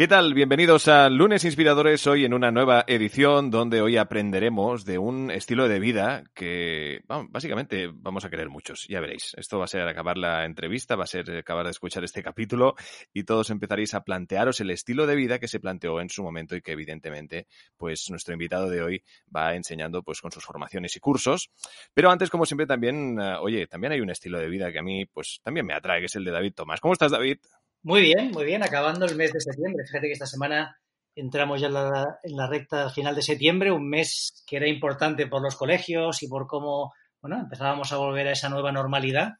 [0.00, 0.32] ¿Qué tal?
[0.32, 5.68] Bienvenidos a Lunes Inspiradores, hoy en una nueva edición donde hoy aprenderemos de un estilo
[5.68, 9.34] de vida que básicamente vamos a querer muchos, ya veréis.
[9.36, 12.76] Esto va a ser acabar la entrevista, va a ser acabar de escuchar este capítulo
[13.12, 16.56] y todos empezaréis a plantearos el estilo de vida que se planteó en su momento
[16.56, 19.04] y que evidentemente pues nuestro invitado de hoy
[19.36, 21.50] va enseñando pues con sus formaciones y cursos.
[21.92, 24.82] Pero antes, como siempre, también, eh, oye, también hay un estilo de vida que a
[24.82, 26.80] mí pues también me atrae, que es el de David Tomás.
[26.80, 27.36] ¿Cómo estás, David?
[27.82, 29.86] Muy bien, muy bien, acabando el mes de septiembre.
[29.86, 30.76] Fíjate que esta semana
[31.14, 35.56] entramos ya en la, recta final de septiembre, un mes que era importante por los
[35.56, 39.30] colegios y por cómo, bueno, empezábamos a volver a esa nueva normalidad.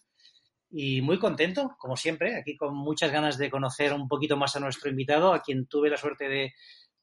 [0.70, 4.60] Y muy contento, como siempre, aquí con muchas ganas de conocer un poquito más a
[4.60, 6.54] nuestro invitado, a quien tuve la suerte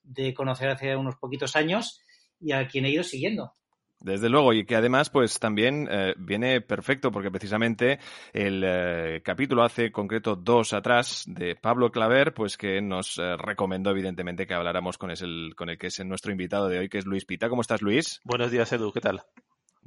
[0.01, 2.01] de conocer hace unos poquitos años
[2.39, 3.53] y a quien he ido siguiendo.
[3.99, 7.99] Desde luego, y que además, pues también eh, viene perfecto porque precisamente
[8.31, 13.89] el eh, capítulo hace concreto dos atrás de Pablo Claver, pues que nos eh, recomendó
[13.89, 17.05] evidentemente que habláramos con, el, con el que es nuestro invitado de hoy, que es
[17.05, 17.49] Luis Pita.
[17.49, 18.21] ¿Cómo estás, Luis?
[18.23, 19.23] Buenos días, Edu, ¿qué tal?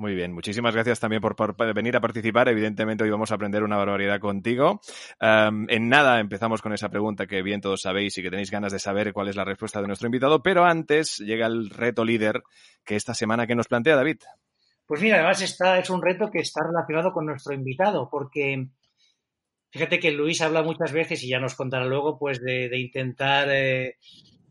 [0.00, 1.36] Muy bien, muchísimas gracias también por,
[1.74, 2.48] venir a participar.
[2.48, 4.80] Evidentemente hoy vamos a aprender una barbaridad contigo.
[5.20, 8.78] en nada empezamos con esa pregunta que bien todos sabéis y que tenéis ganas de
[8.78, 12.42] saber cuál es la respuesta de nuestro invitado, pero antes llega el reto líder
[12.82, 14.22] que esta semana que nos plantea David.
[14.86, 18.68] Pues mira, además está, es un reto que está relacionado con nuestro invitado, porque
[19.70, 23.98] fíjate que Luis habla muchas veces y ya nos contará luego, pues de, intentar eh,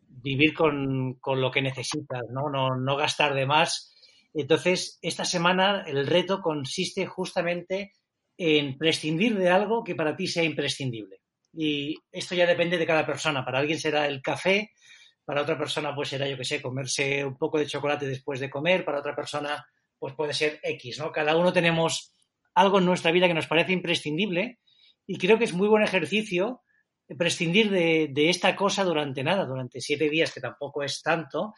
[0.09, 2.51] vivir con, con, lo que necesitas, ¿no?
[2.51, 2.75] ¿no?
[2.75, 3.95] No gastar de más
[4.33, 7.93] entonces, esta semana el reto consiste justamente
[8.37, 11.17] en prescindir de algo que para ti sea imprescindible.
[11.53, 13.43] Y esto ya depende de cada persona.
[13.43, 14.71] Para alguien será el café,
[15.25, 18.49] para otra persona pues será, yo qué sé, comerse un poco de chocolate después de
[18.49, 19.65] comer, para otra persona
[19.97, 21.11] pues puede ser X, ¿no?
[21.11, 22.13] Cada uno tenemos
[22.55, 24.59] algo en nuestra vida que nos parece imprescindible
[25.05, 26.61] y creo que es muy buen ejercicio
[27.17, 31.53] prescindir de, de esta cosa durante nada, durante siete días, que tampoco es tanto,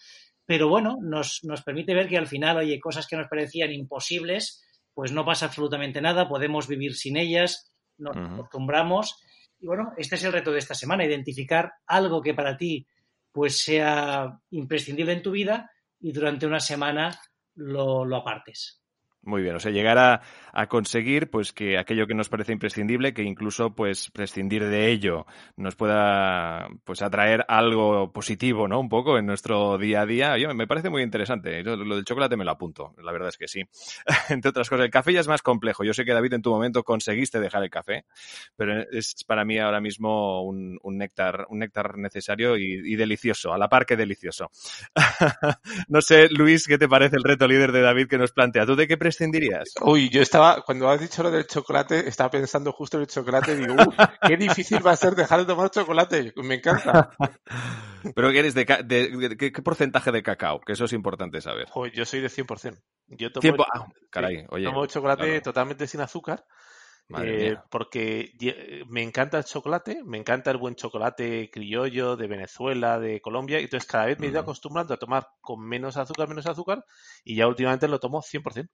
[0.52, 4.62] pero bueno, nos, nos permite ver que al final, oye, cosas que nos parecían imposibles,
[4.94, 9.18] pues no pasa absolutamente nada, podemos vivir sin ellas, nos acostumbramos.
[9.62, 12.86] Y bueno, este es el reto de esta semana, identificar algo que para ti
[13.32, 17.18] pues sea imprescindible en tu vida y durante una semana
[17.56, 18.81] lo, lo apartes.
[19.24, 20.22] Muy bien, o sea, llegar a,
[20.68, 25.76] conseguir pues que aquello que nos parece imprescindible, que incluso pues prescindir de ello nos
[25.76, 28.80] pueda pues atraer algo positivo, ¿no?
[28.80, 30.38] Un poco en nuestro día a día.
[30.40, 31.64] Yo, me parece muy interesante.
[31.64, 33.62] Lo del chocolate me lo apunto, la verdad es que sí.
[34.30, 35.84] Entre otras cosas, el café ya es más complejo.
[35.84, 38.06] Yo sé que David en tu momento conseguiste dejar el café,
[38.56, 43.58] pero es para mí ahora mismo un, néctar, un néctar necesario y, y delicioso, a
[43.60, 44.50] la par que delicioso.
[45.88, 48.66] no sé, Luis, ¿qué te parece el reto líder de David que nos plantea?
[48.66, 49.74] ¿Tú de qué prescindirías?
[49.82, 53.54] Uy, yo estaba, cuando has dicho lo del chocolate, estaba pensando justo en el chocolate
[53.54, 53.96] y digo, uff,
[54.26, 56.34] qué difícil va a ser dejar de tomar chocolate.
[56.38, 57.12] Me encanta.
[58.16, 60.62] ¿Pero qué eres de, qué, porcentaje de cacao?
[60.62, 61.68] Que eso es importante saber.
[61.94, 62.82] yo soy de 100%.
[63.08, 66.46] Yo tomo, ah, caray, oye, tomo chocolate totalmente sin azúcar.
[67.20, 68.32] Eh, porque
[68.88, 73.64] me encanta el chocolate, me encanta el buen chocolate criollo de Venezuela, de Colombia, y
[73.64, 76.86] entonces cada vez me he ido acostumbrando a tomar con menos azúcar, menos azúcar,
[77.24, 78.70] y ya últimamente lo tomo 100%.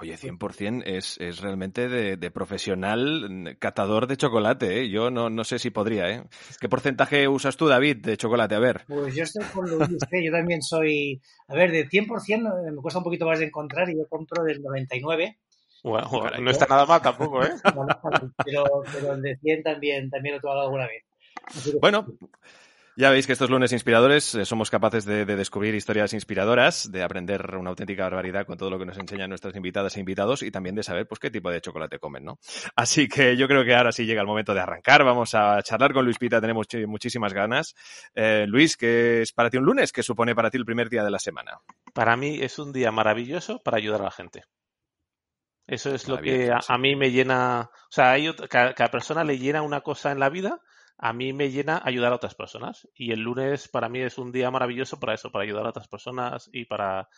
[0.00, 4.90] Oye, 100% es, es realmente de, profesional catador de chocolate, ¿eh?
[4.90, 6.24] Yo no, no sé si podría, ¿eh?
[6.60, 8.56] ¿Qué porcentaje usas tú, David, de chocolate?
[8.56, 8.84] A ver.
[8.88, 10.24] Pues yo estoy con Luis, ¿eh?
[10.24, 11.22] Yo también soy...
[11.46, 14.60] A ver, de 100% me cuesta un poquito más de encontrar y yo compro del
[14.62, 15.38] 99.
[15.84, 16.08] Bueno,
[16.40, 17.52] no está nada mal tampoco, ¿eh?
[18.44, 21.04] pero, pero el de 100 también, también lo he tomado alguna vez.
[21.80, 22.06] Bueno,
[22.96, 27.56] ya veis que estos lunes inspiradores eh, somos capaces de, descubrir historias inspiradoras, de aprender
[27.56, 30.76] una auténtica barbaridad con todo lo que nos enseñan nuestras invitadas e invitados y también
[30.76, 32.38] de saber pues qué tipo de chocolate comen, ¿no?
[32.76, 35.04] Así que yo creo que ahora sí llega el momento de arrancar.
[35.04, 37.74] Vamos a charlar con Luis Pita, tenemos muchísimas ganas.
[38.14, 39.92] Eh, Luis, ¿qué es para ti un lunes?
[39.92, 41.58] ¿Qué supone para ti el primer día de la semana?
[41.92, 44.44] Para mí es un día maravilloso para ayudar a la gente.
[45.66, 47.70] Eso es lo que a, mí me llena.
[47.72, 50.60] O sea, hay cada persona le llena una cosa en la vida
[50.98, 52.88] a mí me llena ayudar a otras personas.
[52.94, 55.88] Y el lunes para mí es un día maravilloso para eso, para ayudar a otras
[55.88, 57.08] personas y para,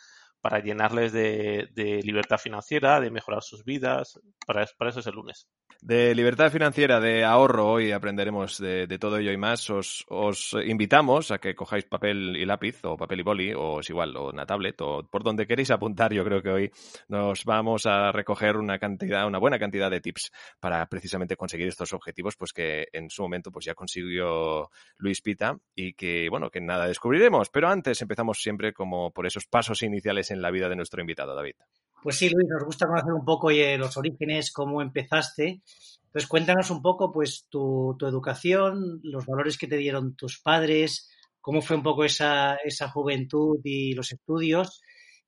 [0.41, 4.21] para llenarles de, libertad financiera, de mejorar sus vidas.
[4.47, 5.49] Para, para, eso es el lunes.
[5.83, 9.69] De libertad financiera, de ahorro, hoy aprenderemos de, todo ello y más.
[9.71, 14.17] Os, invitamos a que cojáis papel y lápiz, o papel y boli, o es igual,
[14.17, 16.13] o una tablet, o por donde queréis apuntar.
[16.13, 16.71] Yo creo que hoy
[17.09, 21.93] nos vamos a recoger una cantidad, una buena cantidad de tips para precisamente conseguir estos
[21.93, 26.61] objetivos, pues que en su momento pues ya consiguió Luis Pita y que, bueno, que
[26.61, 27.51] nada descubriremos.
[27.51, 31.35] Pero antes empezamos siempre como por esos pasos iniciales en la vida de nuestro invitado,
[31.35, 31.55] David.
[32.03, 35.63] Pues sí, Luis, nos gusta conocer un poco los orígenes, cómo empezaste.
[36.05, 41.11] Entonces, cuéntanos un poco, pues, tu, educación, los valores que te dieron tus padres,
[41.41, 44.81] cómo fue un poco esa, esa juventud y los estudios,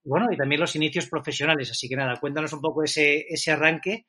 [0.04, 1.70] y bueno, y también los inicios profesionales.
[1.70, 4.06] Así que nada, cuéntanos un poco ese, ese arranque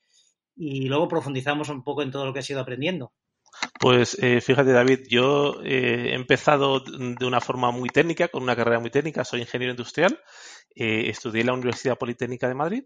[0.55, 3.13] y luego profundizamos un poco en todo lo que has ido aprendiendo.
[3.77, 8.55] Pues eh, fíjate, David, yo eh, he empezado de una forma muy técnica, con una
[8.55, 10.19] carrera muy técnica, soy ingeniero industrial,
[10.75, 12.83] eh, estudié en la Universidad Politécnica de Madrid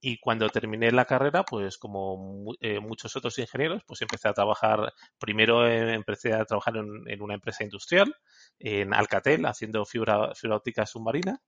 [0.00, 2.46] y cuando terminé la carrera, pues como
[2.80, 8.14] muchos otros ingenieros, pues empecé a trabajar, primero empecé a trabajar en, una empresa industrial,
[8.58, 11.42] en Alcatel, haciendo fibra, fibra óptica submarina,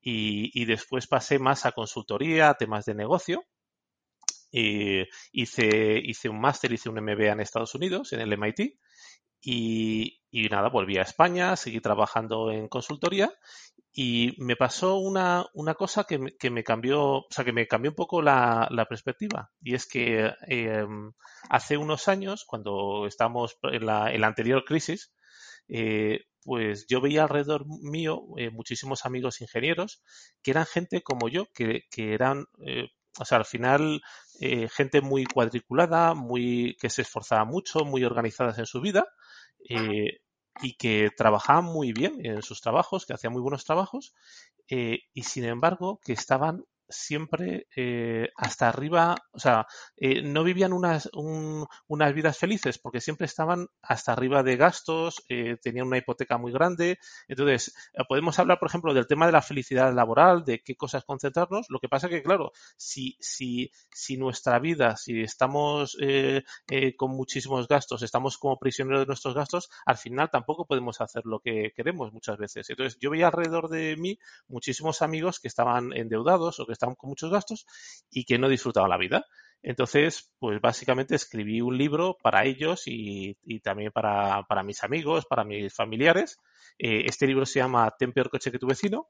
[0.00, 3.44] y, y después pasé más a consultoría, a temas de negocio,
[4.50, 8.78] y hice, hice un máster, hice un MBA en Estados Unidos, en el MIT,
[9.40, 13.32] y, nada, volví a España, seguí trabajando en consultoría
[13.92, 17.66] y me pasó una, una cosa que me, que me, cambió, o sea, que me
[17.66, 19.50] cambió un poco la, la perspectiva.
[19.60, 21.12] Y es que em,
[21.50, 25.12] hace unos años, cuando estábamos en la, en anterior crisis,
[25.68, 30.02] eh, pues yo veía alrededor mío eh, muchísimos amigos ingenieros
[30.42, 34.00] que eran gente como yo, que, que eran eh, o sea, al final,
[34.40, 39.06] eh, gente muy cuadriculada, muy, que se esforzaba mucho, muy organizadas en su vida
[39.68, 40.20] eh,
[40.62, 44.14] y que trabajaban muy bien en sus trabajos, que hacían muy buenos trabajos
[44.68, 50.72] eh, y sin embargo que estaban siempre eh, hasta arriba, o sea, eh, no vivían
[50.72, 56.38] unas, unas vidas felices porque siempre estaban hasta arriba de gastos, eh, tenían una hipoteca
[56.38, 56.98] muy grande.
[57.28, 57.74] Entonces,
[58.08, 61.66] podemos hablar, por ejemplo, del tema de la felicidad laboral, de qué cosas concentrarnos.
[61.68, 65.96] Lo que pasa que, claro, si, si, si nuestra vida, si estamos
[66.96, 71.40] con muchísimos gastos, estamos como prisioneros de nuestros gastos, al final tampoco podemos hacer lo
[71.40, 72.68] que queremos muchas veces.
[72.70, 74.18] Entonces, yo veía alrededor de mí
[74.48, 77.66] muchísimos amigos que estaban endeudados o que estaban con muchos gastos
[78.10, 79.24] y que no disfrutaban la vida.
[79.62, 85.74] Entonces, pues básicamente escribí un libro para ellos y, también para, mis amigos, para mis
[85.74, 86.38] familiares.
[86.78, 89.08] Eh, este libro se llama Ten peor coche que tu vecino.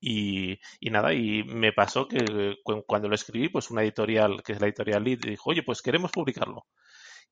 [0.00, 2.56] Y, nada, y me pasó que
[2.86, 6.10] cuando lo escribí, pues una editorial, que es la editorial Lead, dijo, oye, pues queremos
[6.12, 6.66] publicarlo.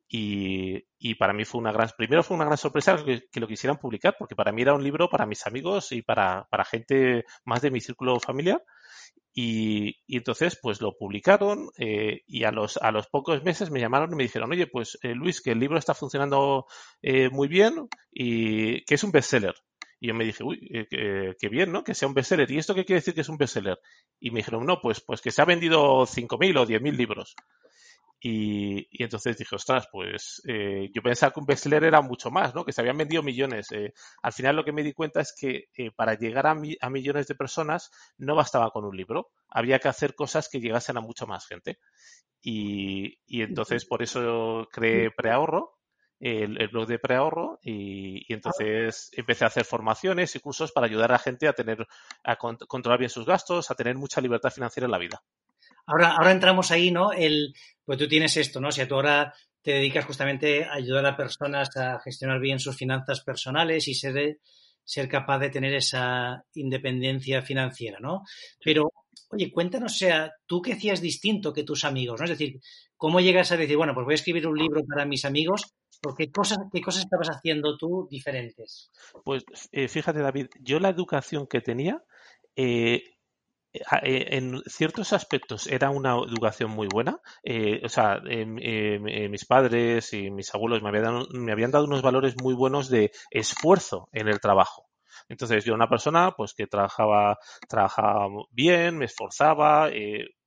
[0.08, 4.16] Y, para mí fue una gran, primero fue una gran sorpresa que, lo quisieran publicar,
[4.18, 7.70] porque para mí era un libro para mis amigos y para, para gente más de
[7.70, 8.62] mi círculo familiar.
[9.34, 14.12] Y, entonces, pues lo publicaron eh, y a los, a los pocos meses me llamaron
[14.12, 16.66] y me dijeron, oye, pues eh, Luis, que el libro está funcionando
[17.00, 19.54] eh, muy bien y que es un bestseller.
[20.00, 20.58] Y yo me dije, uy,
[20.90, 21.84] qué bien, ¿no?
[21.84, 22.50] Que sea un bestseller.
[22.50, 23.78] ¿Y esto qué quiere decir que es un bestseller?
[24.18, 27.36] Y me dijeron, no, pues, pues que se ha vendido 5.000 o 10.000 libros.
[28.24, 32.64] Y, entonces dije, ostras, pues eh, yo pensaba que un bestseller era mucho más, ¿no?
[32.64, 33.72] Que se habían vendido millones.
[33.72, 33.92] Eh,
[34.22, 37.26] al final lo que me di cuenta es que eh, para llegar a, a, millones
[37.26, 41.26] de personas no bastaba con un libro, había que hacer cosas que llegasen a mucha
[41.26, 41.80] más gente.
[42.40, 45.78] Y, y entonces por eso creé Preahorro,
[46.20, 50.86] el, el blog de Preahorro, y, y, entonces empecé a hacer formaciones y cursos para
[50.86, 51.88] ayudar a la gente a tener,
[52.22, 55.22] a controlar bien sus gastos, a tener mucha libertad financiera en la vida.
[55.86, 57.12] Ahora, ahora entramos ahí, ¿no?
[57.12, 58.70] El, pues tú tienes esto, ¿no?
[58.70, 63.22] Si tú ahora te dedicas justamente a ayudar a personas a gestionar bien sus finanzas
[63.22, 64.38] personales y ser,
[64.84, 68.22] ser capaz de tener esa independencia financiera, ¿no?
[68.64, 68.92] Pero,
[69.30, 72.24] oye, cuéntanos, o sea, ¿tú qué hacías distinto que tus amigos, ¿no?
[72.24, 72.60] Es decir,
[72.96, 75.74] ¿cómo llegas a decir, bueno, pues voy a escribir un libro para mis amigos?
[76.00, 78.90] ¿Por qué cosas, qué cosas estabas haciendo tú diferentes?
[79.24, 82.02] Pues eh, fíjate, David, yo la educación que tenía
[82.56, 83.04] eh,
[84.02, 87.20] en ciertos aspectos era una educación muy buena.
[87.42, 91.52] Eh, o sea, em, em, eh, mis padres y mis abuelos me habían, dado, me
[91.52, 94.88] habían dado unos valores muy buenos de esfuerzo en el trabajo.
[95.28, 97.38] Entonces, yo era una persona pues que trabajaba,
[97.68, 99.90] trabajaba bien, me esforzaba,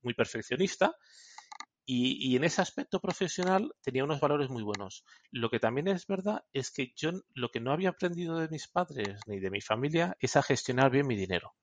[0.02, 0.94] muy perfeccionista.
[1.88, 5.04] Y, y, en ese aspecto profesional tenía unos valores muy buenos.
[5.30, 8.66] Lo que también es verdad es que yo lo que no había aprendido de mis
[8.68, 11.54] padres ni de mi familia es a gestionar bien mi dinero.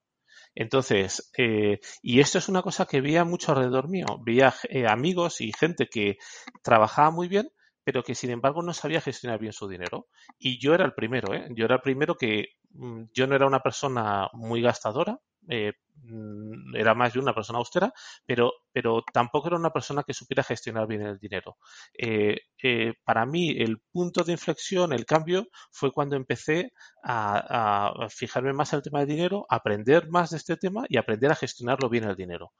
[0.55, 4.05] Entonces, eh, y esto es una cosa que veía mucho alrededor mío.
[4.23, 6.17] Veía eh, amigos y gente que
[6.61, 7.49] trabajaba muy bien,
[7.83, 10.07] pero que sin embargo no sabía gestionar bien su dinero.
[10.37, 11.47] Y yo era el primero, ¿eh?
[11.51, 15.73] Yo era el primero que mm, yo no era una persona muy gastadora, eh,
[16.03, 17.93] mm, era más de una persona austera,
[18.25, 21.57] pero, pero tampoco era una persona que supiera gestionar bien el dinero.
[21.97, 26.71] Eh, eh, para mí, el punto de inflexión, el cambio, fue cuando empecé
[27.03, 30.97] a, a, fijarme más en el tema del dinero, aprender más de este tema y
[30.97, 32.53] aprender a gestionarlo bien el dinero.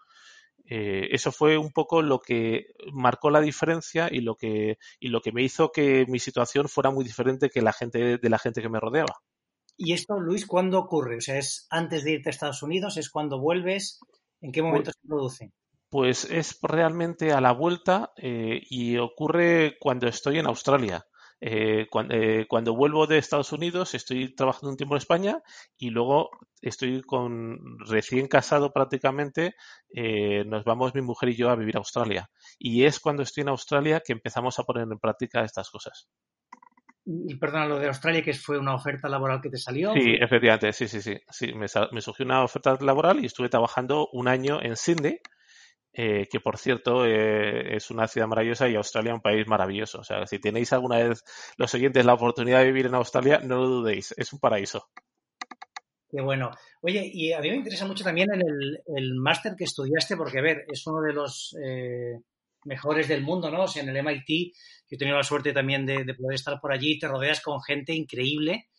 [0.65, 5.31] Eso fue un poco lo que marcó la diferencia y lo que, y lo que
[5.31, 8.69] me hizo que mi situación fuera muy diferente que la gente de la gente que
[8.69, 9.15] me rodeaba.
[9.77, 11.17] ¿Y esto, Luis, cuándo ocurre?
[11.17, 12.97] O sea, ¿es antes de irte a Estados Unidos?
[12.97, 13.99] ¿Es cuando vuelves?
[14.41, 15.51] ¿En qué momento pues, se produce?
[15.89, 21.05] Pues es realmente a la vuelta eh, y ocurre cuando estoy en Australia.
[21.45, 25.41] Eh, cuando, eh, cuando, vuelvo de Estados Unidos estoy trabajando un tiempo en España
[25.77, 26.29] y luego
[26.61, 29.53] estoy con recién casado prácticamente,
[29.93, 32.29] eh, nos vamos mi mujer y yo a vivir a Australia.
[32.57, 36.07] Y es cuando estoy en Australia que empezamos a poner en práctica estas cosas.
[37.05, 39.91] Y perdona, lo de Australia, que fue una oferta laboral que te salió.
[39.91, 41.17] Sí, efectivamente, sí, sí, sí.
[41.29, 45.19] sí me, me, surgió una oferta laboral y estuve trabajando un año en Sydney,
[45.93, 49.99] eh, que por cierto eh, es una ciudad maravillosa y Australia un país maravilloso.
[49.99, 51.23] O sea, si tenéis alguna vez
[51.57, 54.89] los siguientes la oportunidad de vivir en Australia, no lo dudéis, es un paraíso.
[56.09, 56.51] Qué bueno.
[56.81, 60.43] Oye, y a mí me interesa mucho también el, el máster que estudiaste, porque, a
[60.43, 62.19] ver, es uno de los eh,
[62.65, 63.63] mejores del mundo, ¿no?
[63.63, 64.53] O sea, en el MIT,
[64.89, 67.61] yo he tenido la suerte también de, de poder estar por allí, te rodeas con
[67.63, 68.69] gente increíble.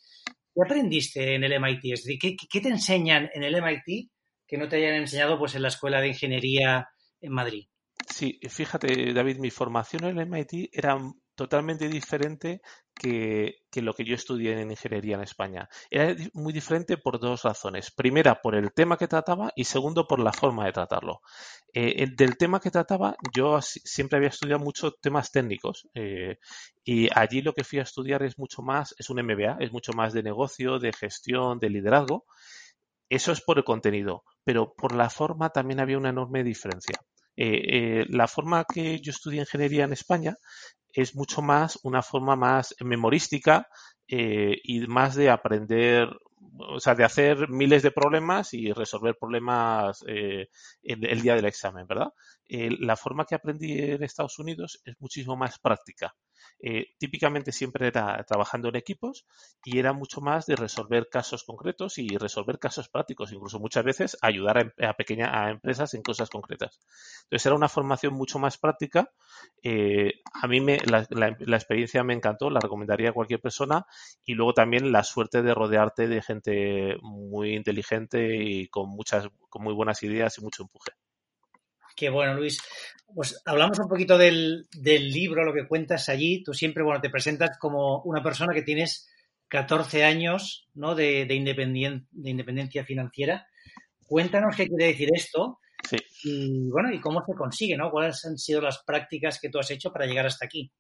[0.55, 1.85] ¿Qué aprendiste en el MIT?
[1.93, 4.11] Es decir, ¿qué, ¿qué, te enseñan en el MIT
[4.47, 6.89] que no te hayan enseñado pues en la Escuela de Ingeniería
[7.25, 7.67] en Madrid?
[8.09, 10.99] Sí, fíjate, David, mi formación en el MIT era
[11.35, 12.61] totalmente diferente
[12.95, 15.69] que, lo que yo estudié en ingeniería en España.
[15.91, 17.91] Era muy diferente por dos razones.
[17.91, 21.21] Primera, por el tema que trataba y segundo, por la forma de tratarlo.
[21.73, 26.39] Eh, del tema que trataba, yo siempre había estudiado muchos temas técnicos eh,
[26.85, 29.93] y allí lo que fui a estudiar es mucho más, es un MBA, es mucho
[29.93, 32.27] más de negocio, de gestión, de liderazgo.
[33.09, 36.97] Eso es por el contenido, pero por la forma también había una enorme diferencia.
[37.37, 40.37] Eh, eh, la forma que yo estudié ingeniería en España
[40.95, 43.67] es mucho más una forma más memorística
[44.09, 46.09] eh, y más de aprender,
[46.59, 50.49] o sea, de hacer miles de problemas y resolver problemas eh,
[50.83, 52.09] el, el, día del examen, ¿verdad?
[52.47, 56.15] Eh, la forma que aprendí en Estados Unidos es muchísimo más práctica.
[56.61, 59.27] Eh, típicamente siempre era trabajando en equipos
[59.65, 64.17] y era mucho más de resolver casos concretos y resolver casos prácticos, incluso muchas veces
[64.23, 66.81] ayudar a, em, pequeñas a empresas en cosas concretas.
[67.25, 69.11] Entonces era una formación mucho más práctica.
[69.63, 73.87] Eh, a mí me, la, la, la, experiencia me encantó, la recomendaría a cualquier persona
[74.25, 79.63] y luego también la suerte de rodearte de gente muy inteligente y con muchas, con
[79.63, 80.93] muy buenas ideas y mucho empuje.
[81.95, 82.59] Qué bueno, Luis.
[83.15, 86.43] Pues hablamos un poquito del, del, libro, lo que cuentas allí.
[86.43, 89.09] Tú siempre, bueno, te presentas como una persona que tienes
[89.49, 90.95] 14 años, ¿no?
[90.95, 93.47] De, de, independien, de independencia financiera.
[94.05, 95.61] Cuéntanos qué quiere decir esto.
[95.89, 95.99] Sí.
[96.25, 97.91] Y bueno, y cómo se consigue, ¿no?
[97.91, 100.73] ¿Cuáles han sido las prácticas que tú has hecho para llegar hasta aquí?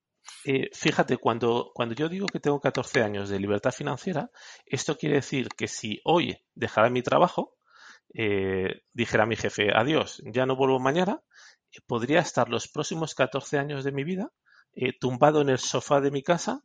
[0.45, 4.31] Eh, fíjate, cuando, cuando yo digo que tengo 14 años de libertad financiera,
[4.67, 7.57] esto quiere decir que si hoy dejara mi trabajo,
[8.15, 11.21] eh, dijera mi jefe, adiós, ya no vuelvo mañana,
[11.73, 14.31] eh, podría estar los próximos 14 años de mi vida
[14.75, 16.63] eh, tumbado en el sofá de mi casa,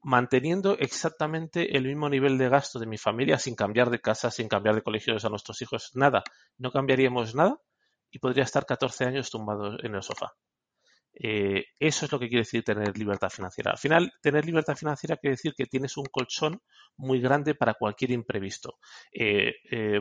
[0.00, 4.48] manteniendo exactamente el mismo nivel de gasto de mi familia sin cambiar de casa, sin
[4.48, 6.24] cambiar de colegios a nuestros hijos, nada.
[6.58, 7.58] No cambiaríamos nada
[8.10, 10.32] y podría estar 14 años tumbado en el sofá.
[11.14, 13.72] Eh, eso es lo que quiere decir tener libertad financiera.
[13.72, 16.62] Al final, tener libertad financiera quiere decir que tienes un colchón
[16.96, 18.78] muy grande para cualquier imprevisto.
[19.12, 20.00] Eh, eh,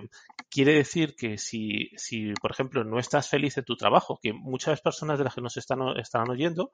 [0.50, 4.82] quiere decir que si, si, por ejemplo, no estás feliz en tu trabajo, que muchas
[4.82, 6.72] personas de las que nos están, oyendo,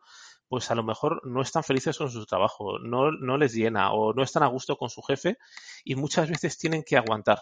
[0.48, 4.14] pues a lo mejor no están felices con su trabajo, no, no les llena o
[4.14, 5.38] no están a gusto con su jefe
[5.84, 7.40] y muchas veces tienen que aguantar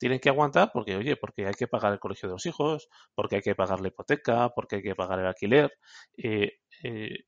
[0.00, 3.36] tienen que aguantar porque, oye, porque hay que pagar el colegio de los hijos, porque
[3.36, 5.70] hay que pagar la hipoteca, porque hay que pagar el alquiler.
[6.16, 7.18] Eh, eh,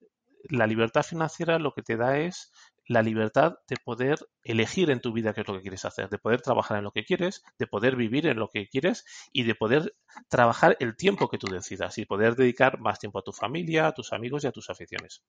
[0.49, 2.51] la libertad financiera lo que te da es
[2.87, 6.19] la libertad de poder elegir en tu vida qué es lo que quieres hacer, de
[6.19, 9.55] poder trabajar en lo que quieres, de poder vivir en lo que quieres y de
[9.55, 9.95] poder
[10.29, 13.93] trabajar el tiempo que tú decidas y poder dedicar más tiempo a tu familia, a
[13.93, 15.23] tus amigos y a tus aficiones.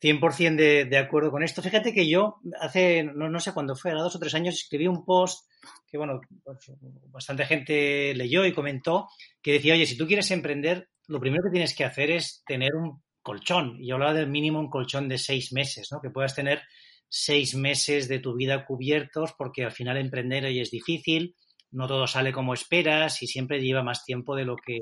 [0.00, 1.62] 100% de, de, acuerdo con esto.
[1.62, 4.86] Fíjate que yo hace, no, no sé cuándo fue, a dos o tres años escribí
[4.86, 5.46] un post
[5.86, 6.72] que, bueno, pues,
[7.08, 9.08] bastante gente leyó y comentó
[9.42, 12.74] que decía, oye, si tú quieres emprender, lo primero que tienes que hacer es tener
[12.74, 13.76] un colchón.
[13.80, 16.00] Y yo hablaba del mínimo un colchón de seis meses, ¿no?
[16.00, 16.62] Que puedas tener
[17.08, 21.34] seis meses de tu vida cubiertos porque al final emprender hoy es difícil,
[21.72, 24.78] no todo sale como esperas y siempre lleva más tiempo de lo que,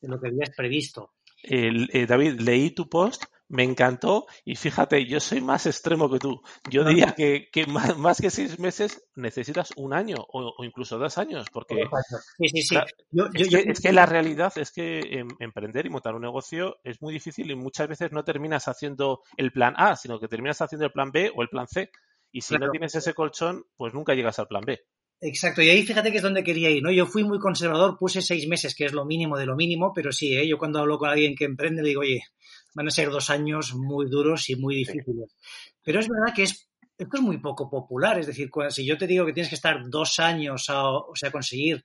[0.00, 1.12] de lo que habías previsto.
[1.42, 6.40] Eh, David, leí tu post me encantó y fíjate, yo soy más extremo que tú.
[6.70, 11.84] Yo diría que, más, que seis meses necesitas un año o, incluso dos años, porque
[12.38, 12.76] sí, sí, sí.
[13.34, 17.50] es, que, la realidad es que em, emprender y montar un negocio es muy difícil
[17.50, 21.10] y muchas veces no terminas haciendo el plan A, sino que terminas haciendo el plan
[21.12, 21.90] B o el plan C.
[22.32, 24.80] Y si no tienes ese colchón, pues nunca llegas al plan B.
[25.20, 26.92] Exacto, y ahí fíjate que es donde quería ir, ¿no?
[26.92, 30.12] Yo fui muy conservador, puse seis meses, que es lo mínimo de lo mínimo, pero
[30.12, 30.46] sí, ¿eh?
[30.46, 32.20] yo cuando hablo con alguien que emprende le digo, oye,
[32.76, 35.34] van a ser dos años muy duros y muy difíciles.
[35.82, 36.68] Pero es verdad que es,
[36.98, 39.80] esto es muy poco popular, es decir, si yo te digo que tienes que estar
[39.88, 41.82] dos años, o sea, conseguir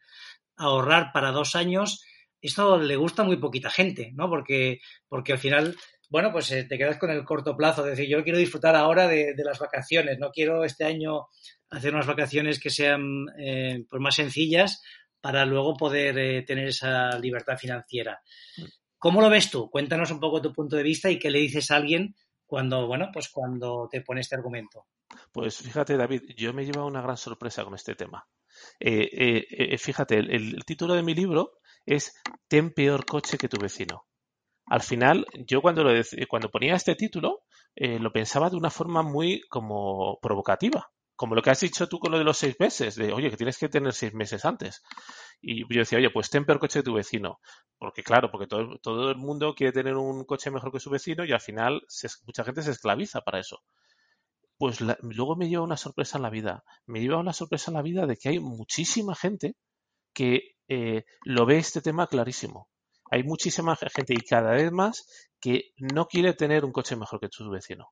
[0.57, 2.03] ahorrar para dos años,
[2.41, 4.29] esto le gusta a muy poquita gente, ¿no?
[4.29, 5.77] Porque, porque al final
[6.09, 9.07] bueno, pues eh, te quedas con el corto plazo, es decir, yo quiero disfrutar ahora
[9.07, 11.27] de, las vacaciones, no quiero este año
[11.69, 14.81] hacer unas vacaciones que sean eh, pues más sencillas
[15.21, 18.19] para luego poder eh, tener esa libertad financiera.
[19.01, 19.67] ¿Cómo lo ves tú?
[19.71, 22.15] Cuéntanos un poco tu punto de vista y qué le dices a alguien
[22.45, 24.85] cuando, bueno, pues cuando te pone este argumento.
[25.31, 28.27] Pues fíjate, David, yo me he llevado una gran sorpresa con este tema.
[28.79, 31.53] fíjate, el, título de mi libro
[31.83, 32.13] es
[32.47, 34.05] Ten peor coche que tu vecino
[34.71, 35.91] al final, yo cuando, lo
[36.29, 37.41] cuando ponía este título,
[37.75, 40.89] eh, lo pensaba de una forma muy como provocativa.
[41.21, 43.37] Como lo que has dicho tú con lo de los seis meses, de oye, que
[43.37, 44.81] tienes que tener seis meses antes.
[45.39, 47.39] Y yo decía, oye, pues ten peor coche de tu vecino.
[47.77, 51.23] Porque claro, porque todo, todo el mundo quiere tener un coche mejor que su vecino
[51.23, 51.83] y al final
[52.25, 53.59] mucha gente se esclaviza para eso.
[54.57, 56.63] Pues luego me lleva una sorpresa en la vida.
[56.87, 59.55] Me lleva una sorpresa en la vida de que hay muchísima gente
[60.15, 62.67] que eh, lo ve este tema clarísimo
[63.11, 65.05] hay muchísima gente y cada vez más
[65.41, 67.89] que no quiere tener un coche mejor que su vecino.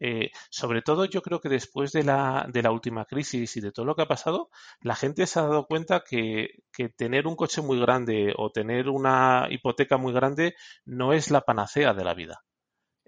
[0.00, 3.70] Eh, sobre todo yo creo que después de la, de la última crisis y de
[3.70, 7.36] todo lo que ha pasado, la gente se ha dado cuenta que, que, tener un
[7.36, 10.54] coche muy grande o tener una hipoteca muy grande
[10.86, 12.42] no es la panacea de la vida.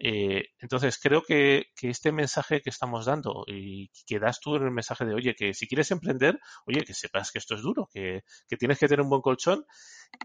[0.04, 4.64] Eh, entonces, creo que, que, este mensaje que estamos dando y que das tú en
[4.64, 7.88] el mensaje de, oye, que si quieres emprender, oye, que sepas que esto es duro,
[7.92, 9.64] que, que tienes que tener un buen colchón,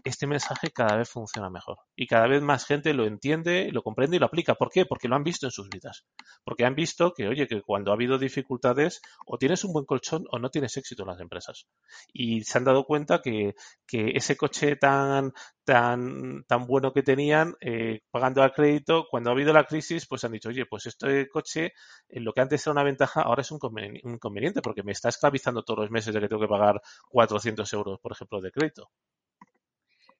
[0.04, 4.16] este mensaje cada vez funciona mejor y cada vez más gente lo entiende, lo comprende
[4.16, 4.54] y lo aplica.
[4.54, 4.86] ¿Por qué?
[4.86, 6.04] Porque lo han visto en sus vidas.
[6.44, 10.24] Porque han visto que, oye, que cuando ha habido dificultades o tienes un buen colchón
[10.30, 11.66] o no tienes éxito en las empresas.
[12.12, 13.54] Y se han dado cuenta que,
[13.86, 15.32] que ese coche tan,
[15.64, 20.32] tan, bueno que tenían, eh, pagando al crédito, cuando ha habido la crisis, pues han
[20.32, 21.72] dicho, oye, pues este coche,
[22.08, 23.58] lo que antes era una ventaja, ahora es un
[24.04, 26.80] inconveniente porque me está esclavizando todos los meses de que tengo que pagar
[27.10, 28.90] 400 euros, por ejemplo, de crédito.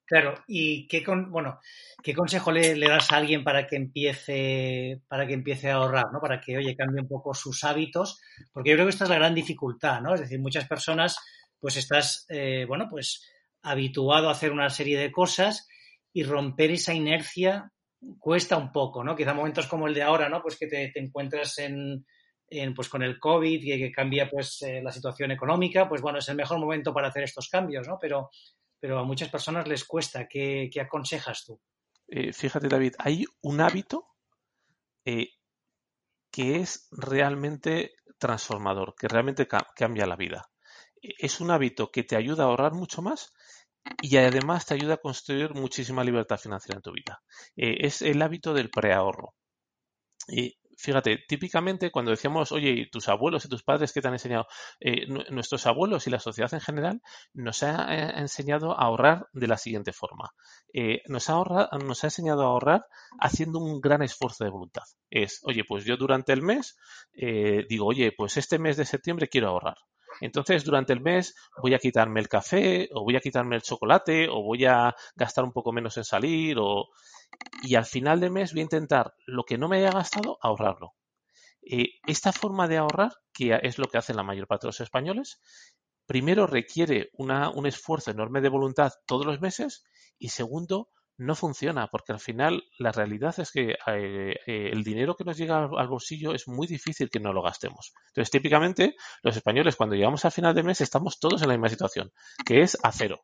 [0.09, 1.59] Claro, y qué bueno,
[2.01, 6.19] qué consejo le, das a alguien para que empiece, para que empiece a ahorrar, ¿no?
[6.19, 8.19] Para que, oye, cambie un poco sus hábitos,
[8.51, 10.15] porque yo creo que esta es la gran dificultad, ¿no?
[10.15, 11.15] Es decir, muchas personas,
[11.59, 13.23] pues estás, eh, bueno, pues
[13.61, 15.67] habituado a hacer una serie de cosas
[16.11, 17.71] y romper esa inercia
[18.17, 19.15] cuesta un poco, ¿no?
[19.15, 20.41] Quizá momentos como el de ahora, ¿no?
[20.41, 22.03] Pues que te, encuentras en,
[22.75, 26.27] pues con el COVID y que cambia pues eh, la situación económica, pues bueno, es
[26.29, 27.99] el mejor momento para hacer estos cambios, ¿no?
[28.01, 28.31] Pero
[28.79, 30.27] pero a muchas personas les cuesta.
[30.27, 31.59] ¿Qué, aconsejas tú?
[32.07, 34.07] Eh, fíjate, David, hay un hábito
[35.05, 35.29] eh,
[36.31, 40.49] que es realmente transformador, que realmente cambia la vida.
[41.01, 43.33] E, es un hábito que te ayuda a ahorrar mucho más
[44.01, 47.21] y además te ayuda a construir muchísima libertad financiera en tu vida.
[47.55, 49.33] Eh, es el hábito del preahorro.
[50.79, 54.47] Fíjate, típicamente cuando decíamos, oye, tus abuelos y tus padres que te han enseñado,
[54.79, 57.01] eh, nuestros abuelos y la sociedad en general
[57.33, 60.31] nos ha eh, enseñado a ahorrar de la siguiente forma.
[60.73, 62.85] Eh, nos, ha nos ha enseñado a ahorrar
[63.19, 64.83] haciendo un gran esfuerzo de voluntad.
[65.09, 66.77] Es, oye, pues yo durante el mes
[67.69, 69.77] digo, oye, pues este mes de septiembre quiero ahorrar.
[70.21, 74.27] Entonces, durante el mes voy a quitarme el café, o voy a quitarme el chocolate,
[74.29, 76.89] o voy a gastar un poco menos en salir, o
[77.61, 80.93] y al final de mes voy a intentar lo que no me haya gastado ahorrarlo.
[81.61, 84.81] Eh, esta forma de ahorrar, que es lo que hacen la mayor parte de los
[84.81, 85.39] españoles,
[86.05, 89.83] primero requiere un esfuerzo enorme de voluntad todos los meses
[90.17, 95.15] y segundo, no funciona porque al final la realidad es que eh, eh, el dinero
[95.15, 97.93] que nos llega al, bolsillo es muy difícil que no lo gastemos.
[98.07, 101.69] Entonces, típicamente, los españoles cuando llegamos al final de mes estamos todos en la misma
[101.69, 102.11] situación,
[102.45, 103.21] que es a cero.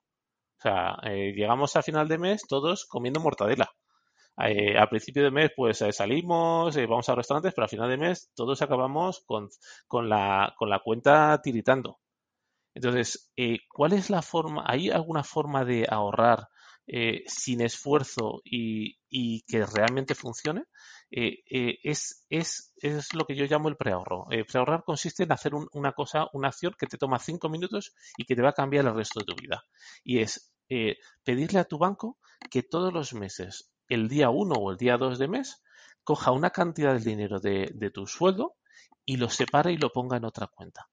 [0.60, 3.70] O sea, llegamos al final de mes todos comiendo mortadela.
[4.38, 7.90] Eh, al principio de mes, pues eh, salimos, eh, vamos a restaurantes, pero al final
[7.90, 9.50] de mes todos acabamos con,
[9.88, 12.00] con, la, con la cuenta tiritando.
[12.74, 13.32] Entonces,
[13.70, 14.66] ¿cuál es la forma?
[14.68, 16.50] ¿Hay alguna forma de ahorrar
[17.28, 20.66] sin esfuerzo y, y, que realmente funcione?
[21.10, 24.28] es, es, es, lo que yo llamo el preahorro.
[24.48, 28.36] preahorrar consiste en hacer una cosa, una acción que te toma cinco minutos y que
[28.36, 29.64] te va a cambiar el resto de tu vida.
[30.04, 30.54] Y es
[31.24, 32.20] pedirle a tu banco
[32.52, 35.64] que todos los meses el día 1 o el día 2 de mes
[36.04, 38.56] coja una cantidad de dinero de, de tu sueldo
[39.06, 40.90] y lo separe y lo ponga en otra cuenta.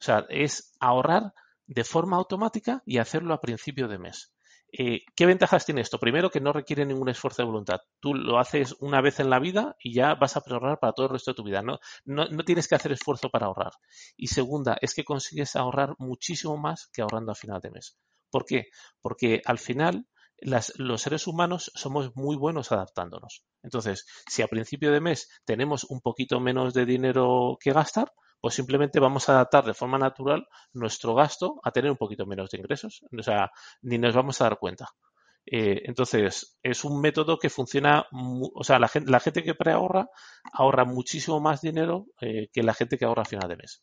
[0.00, 1.34] O sea, es ahorrar
[1.66, 4.32] de forma automática y hacerlo a principio de mes.
[4.72, 5.98] Eh, ¿Qué ventajas tiene esto?
[5.98, 7.80] Primero, que no requiere ningún esfuerzo de voluntad.
[8.00, 11.06] Tú lo haces una vez en la vida y ya vas a ahorrar para todo
[11.06, 11.62] el resto de tu vida.
[11.62, 13.72] No, no, tienes que hacer esfuerzo para ahorrar.
[14.16, 17.96] Y segunda, es que consigues ahorrar muchísimo más que ahorrando a final de mes.
[18.30, 18.68] ¿Por qué?
[19.00, 20.06] Porque al final
[20.40, 23.44] los seres humanos somos muy buenos adaptándonos.
[23.62, 28.54] Entonces, si a principio de mes tenemos un poquito menos de dinero que gastar, pues
[28.54, 32.58] simplemente vamos a adaptar de forma natural nuestro gasto a tener un poquito menos de
[32.58, 33.02] ingresos.
[33.16, 33.50] O sea,
[33.82, 34.88] ni nos vamos a dar cuenta.
[35.46, 40.08] Eh, entonces, es un método que funciona, o sea, la gente, la gente que preahorra
[40.52, 43.82] ahorra muchísimo más dinero eh, que la gente que ahorra a final de mes.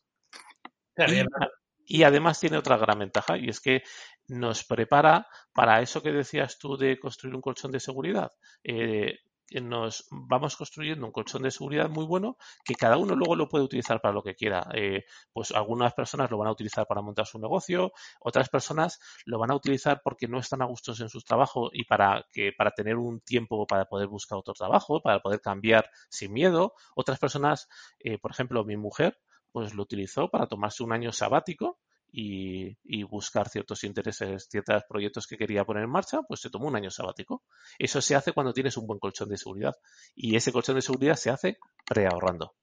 [1.84, 3.82] y, además tiene otra gran ventaja y es que
[4.26, 8.30] nos prepara para eso que decías tú de construir un colchón de seguridad.
[8.64, 9.18] Eh,
[9.62, 13.64] nos vamos construyendo un colchón de seguridad muy bueno que cada uno luego lo puede
[13.64, 14.68] utilizar para lo que quiera.
[14.74, 19.38] Eh, pues algunas personas lo van a utilizar para montar su negocio, otras personas lo
[19.38, 22.72] van a utilizar porque no están a gustos en su trabajo y para que para
[22.72, 26.74] tener un tiempo para poder buscar otro trabajo, para poder cambiar sin miedo.
[26.94, 27.68] Otras personas,
[28.00, 29.18] eh, por ejemplo, mi mujer,
[29.52, 31.78] pues lo utilizó para tomarse un año sabático
[32.10, 36.76] y, buscar ciertos intereses, ciertos proyectos que quería poner en marcha, pues se tomó un
[36.76, 37.42] año sabático.
[37.78, 39.74] Eso se hace cuando tienes un buen colchón de seguridad.
[40.14, 42.54] Y ese colchón de seguridad se hace preahorrando.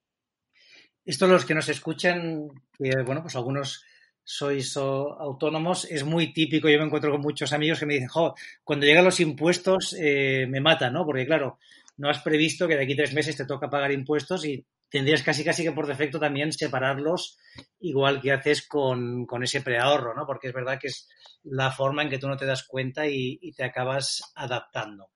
[1.03, 2.47] Esto los que nos escuchan,
[2.79, 3.83] bueno, pues algunos
[4.23, 6.67] sois autónomos, es muy típico.
[6.67, 10.47] Yo me encuentro con muchos amigos que me dicen, jo, cuando llegan los impuestos eh,
[10.49, 11.05] me matan, ¿no?
[11.05, 11.59] Porque claro,
[11.97, 15.43] no has previsto que de aquí tres meses te toca pagar impuestos y tendrías casi
[15.43, 17.37] casi que por defecto también separarlos
[17.81, 20.25] igual que haces con, ese preahorro, ¿no?
[20.25, 21.09] Porque es verdad que es
[21.43, 25.09] la forma en que tú no te das cuenta y, te acabas adaptando.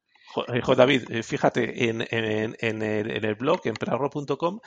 [0.54, 4.60] Hijo David, eh, fíjate, en, en, en, el, en el blog, en preahorro.com,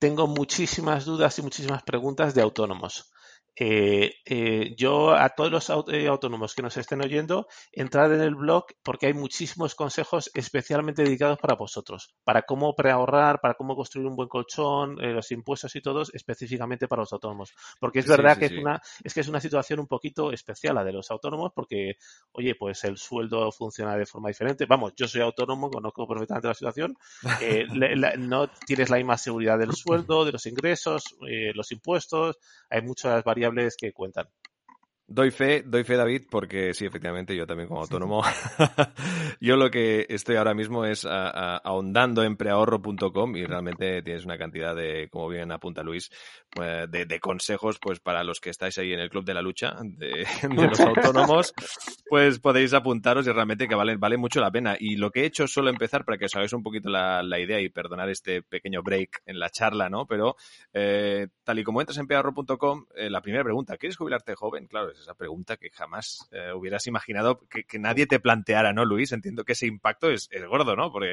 [0.00, 3.12] tengo muchísimas dudas y muchísimas preguntas de autónomos.
[3.58, 8.34] Eh, eh, yo a todos los eh, autónomos que nos estén oyendo, entrad en el
[8.34, 14.08] blog porque hay muchísimos consejos especialmente dedicados para vosotros, para cómo preahorrar, para cómo construir
[14.08, 17.54] un buen colchón, los impuestos y todos específicamente para los autónomos.
[17.80, 20.84] Porque es verdad que es una es que es una situación un poquito especial la
[20.84, 21.96] de los autónomos porque,
[22.32, 24.66] oye, pues el sueldo funciona de forma diferente.
[24.66, 26.98] Vamos, yo soy autónomo, conozco perfectamente la situación.
[28.18, 31.16] no tienes la misma seguridad del sueldo, de los ingresos,
[31.54, 32.38] los impuestos,
[32.68, 33.45] hay muchas variables
[33.78, 34.28] que cuentan.
[35.08, 38.24] Doy fe, doy fe, David, porque sí, efectivamente, yo también como autónomo,
[39.40, 44.74] yo lo que estoy ahora mismo es ahondando en preahorro.com y realmente tienes una cantidad
[44.74, 46.10] de, como bien apunta Luis,
[46.56, 49.76] pues, de, consejos pues para los que estáis ahí en el club de la lucha
[49.82, 51.52] de, los autónomos,
[52.08, 54.74] pues podéis apuntaros y realmente que vale, vale mucho la pena.
[54.80, 57.22] Y lo que he hecho es solo empezar para que os hagáis un poquito la,
[57.38, 60.06] idea y perdonar este pequeño break en la charla, ¿no?
[60.06, 60.36] Pero
[60.72, 64.66] eh, tal y como entras en preahorro.com, eh, la primera pregunta, ¿quieres jubilarte joven?
[64.66, 69.12] Claro, esa pregunta que jamás eh, hubieras imaginado que, nadie te planteara, ¿no, Luis?
[69.12, 70.90] Entiendo que ese impacto es, gordo, ¿no?
[70.90, 71.10] Porque,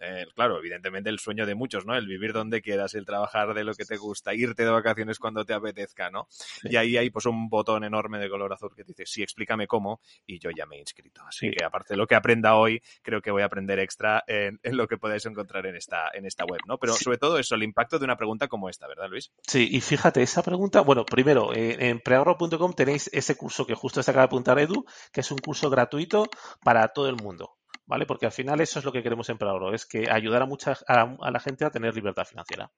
[0.00, 1.94] eh, claro, evidentemente el sueño de muchos, ¿no?
[1.94, 4.85] El vivir donde quieras, el trabajar de lo que te gusta, irte de vacaciones
[5.18, 6.28] cuando te apetezca, ¿no?
[6.64, 10.00] Y ahí hay pues un botón enorme de color azul que dice, sí, explícame cómo,
[10.26, 11.22] y yo ya me he inscrito.
[11.26, 14.58] Así que aparte de lo que aprenda hoy, creo que voy a aprender extra en,
[14.62, 16.78] lo que podáis encontrar en esta, en esta web, ¿no?
[16.78, 19.32] Pero sobre todo eso, el impacto de una pregunta como esta, ¿verdad, Luis?
[19.46, 24.10] Sí, y fíjate, esa pregunta, bueno, primero, en preahorro.com tenéis ese curso que justo se
[24.10, 26.28] acaba de apuntar Edu, que es un curso gratuito
[26.62, 27.56] para todo el mundo.
[27.88, 28.04] ¿Vale?
[28.04, 30.76] Porque al final eso es lo que queremos en Preahorro, es que ayudar a mucha
[30.88, 32.72] a, la gente a tener libertad financiera.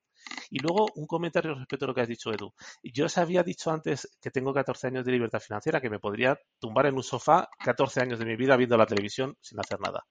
[0.50, 2.52] Y luego un comentario respecto a lo que has dicho, Edu.
[2.82, 6.38] Yo os había dicho antes que tengo 14 años de libertad financiera, que me podría
[6.58, 10.06] tumbar en un sofá 14 años de mi vida viendo la televisión sin hacer nada.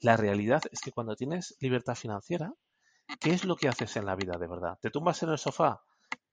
[0.00, 2.52] La realidad es que cuando tienes libertad financiera,
[3.20, 4.78] ¿qué es lo que haces en la vida de verdad?
[4.80, 5.82] ¿Te tumbas en el sofá?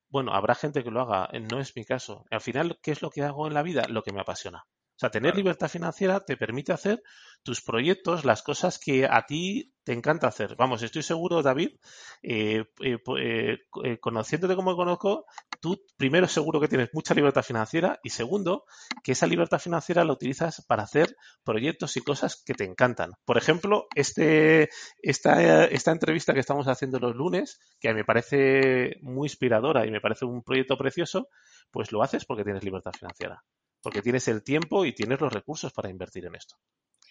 [0.09, 2.25] Bueno, habrá gente que lo haga, no es mi caso.
[2.31, 3.87] Al final, ¿qué es lo que hago en la vida?
[3.87, 4.65] Lo que me apasiona.
[5.01, 7.01] O sea, tener libertad financiera te permite hacer
[7.41, 10.55] tus proyectos, las cosas que a ti te encanta hacer.
[10.55, 11.71] Vamos, estoy seguro, David,
[12.21, 12.99] eh, eh,
[13.83, 15.25] eh, conociéndote como conozco,
[15.59, 18.65] tú primero seguro que tienes mucha libertad financiera y segundo,
[19.03, 23.13] que esa libertad financiera la utilizas para hacer proyectos y cosas que te encantan.
[23.25, 24.69] Por ejemplo, este,
[25.01, 29.99] esta, esta entrevista que estamos haciendo los lunes, que me parece muy inspiradora y me
[29.99, 31.27] parece un proyecto precioso,
[31.71, 33.43] pues lo haces porque tienes libertad financiera,
[33.81, 36.55] porque tienes el tiempo y tienes los recursos para invertir en esto.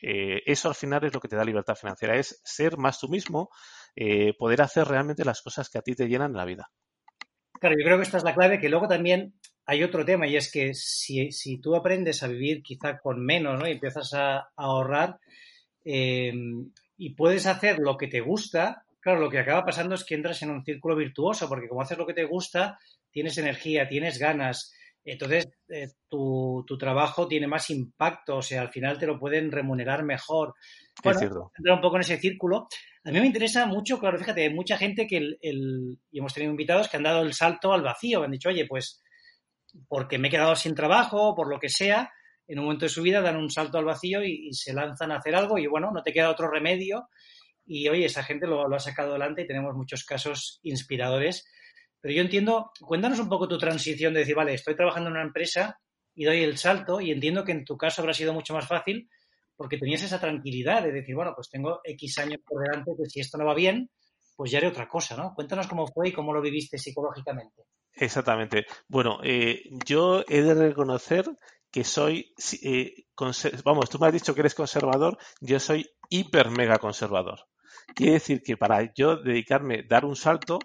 [0.02, 3.08] Eh, eso al final es lo que te da libertad financiera, es ser más tú
[3.08, 3.50] mismo,
[3.94, 6.70] eh, poder hacer realmente las cosas que a ti te llenan la vida.
[7.60, 9.34] Claro, yo creo que esta es la clave, que luego también
[9.66, 13.68] hay otro tema y es que si, tú aprendes a vivir quizá con menos ¿no?
[13.68, 15.18] y empiezas a, ahorrar
[15.84, 16.32] eh,
[16.96, 20.40] y puedes hacer lo que te gusta, claro, lo que acaba pasando es que entras
[20.42, 22.78] en un círculo virtuoso, porque como haces lo que te gusta,
[23.10, 24.72] tienes energía, tienes ganas,
[25.04, 29.50] entonces eh, tu, tu, trabajo tiene más impacto, o sea, al final te lo pueden
[29.50, 30.54] remunerar mejor.
[31.02, 32.68] Bueno, entrar un poco en ese círculo.
[33.04, 36.50] A mí me interesa mucho, claro, fíjate, hay mucha gente que el, y hemos tenido
[36.50, 39.02] invitados que han dado el salto al vacío, han dicho, oye, pues
[39.88, 42.12] porque me he quedado sin trabajo, por lo que sea,
[42.46, 45.16] en un momento de su vida dan un salto al vacío y, se lanzan a
[45.16, 47.08] hacer algo y bueno, no te queda otro remedio.
[47.64, 51.46] Y oye, esa gente lo, lo ha sacado adelante y tenemos muchos casos inspiradores.
[52.00, 55.24] Pero yo entiendo, cuéntanos un poco tu transición de decir, vale, estoy trabajando en una
[55.24, 55.78] empresa
[56.14, 59.08] y doy el salto y entiendo que en tu caso habrá sido mucho más fácil
[59.56, 63.20] porque tenías esa tranquilidad de decir, bueno, pues tengo X años por delante que si
[63.20, 63.90] esto no va bien,
[64.34, 65.34] pues ya haré otra cosa, ¿no?
[65.34, 67.64] Cuéntanos cómo fue y cómo lo viviste psicológicamente.
[67.92, 68.64] Exactamente.
[68.88, 71.26] Bueno, eh, yo he de reconocer
[71.70, 72.32] que soy,
[72.62, 73.04] eh,
[73.64, 77.40] vamos, tú me has dicho que eres conservador, yo soy hiper mega conservador.
[77.94, 80.58] Quiere decir que para yo dedicarme, dar un salto,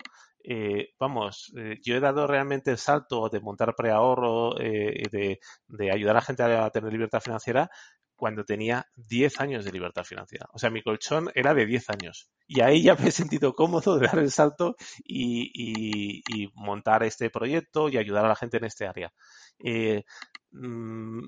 [0.48, 6.16] eh, vamos, eh, yo he dado realmente el salto de montar preahorro, eh, de, ayudar
[6.16, 7.70] a la gente a tener libertad financiera
[8.16, 10.46] cuando tenía 10 años de libertad financiera.
[10.54, 12.30] O sea, mi colchón era de 10 años.
[12.48, 17.90] Y ahí ya me he sentido cómodo de dar el salto y, montar este proyecto
[17.90, 19.12] y ayudar a la gente en este área.
[20.52, 21.28] Mmm,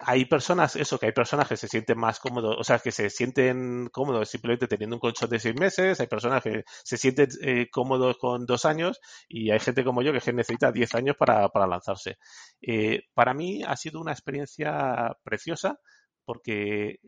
[0.00, 3.10] hay personas, eso, que hay personas que se sienten más cómodos, o sea, que se
[3.10, 7.68] sienten cómodos simplemente teniendo un colchón de seis meses, hay personas que se sienten eh,
[7.70, 11.66] cómodos con dos años y hay gente como yo que necesita diez años para, para
[11.66, 12.18] lanzarse.
[12.62, 15.78] Eh, para mí ha sido una experiencia preciosa
[16.24, 16.98] porque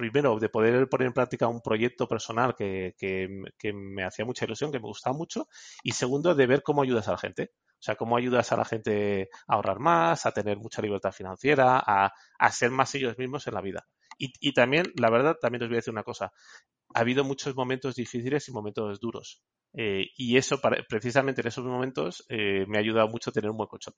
[0.00, 4.46] primero, de poder poner en práctica un proyecto personal que, que, que, me hacía mucha
[4.46, 5.46] ilusión, que me gustaba mucho,
[5.82, 7.50] y segundo, de ver cómo ayudas a la gente.
[7.80, 11.78] O sea, cómo ayudas a la gente a ahorrar más, a tener mucha libertad financiera,
[11.78, 12.12] a,
[12.50, 13.86] ser más ellos mismos en la vida.
[14.18, 16.30] Y, también, la verdad, también os voy a decir una cosa.
[16.94, 19.42] Ha habido muchos momentos difíciles y momentos duros.
[19.72, 23.56] Eh, y eso, para, precisamente en esos momentos, eh, me ha ayudado mucho tener un
[23.56, 23.94] buen colchón.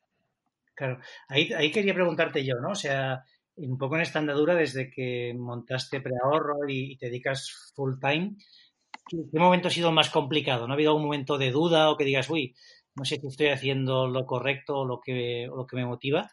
[0.75, 2.71] Claro, ahí, ahí quería preguntarte yo, ¿no?
[2.71, 3.25] O sea,
[3.57, 8.37] un poco en esta andadura desde que montaste preahorro y, y te dedicas full time,
[9.09, 10.69] ¿qué, ¿qué, momento ha sido más complicado?
[10.69, 12.55] ¿No ha habido un momento de duda o que digas, uy,
[12.95, 16.31] no sé si estoy haciendo lo correcto o lo que, o lo que me motiva?